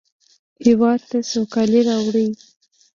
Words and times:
هېواد 0.65 0.99
ته 1.09 1.17
سوکالي 1.31 1.81
راوړئ 1.89 2.29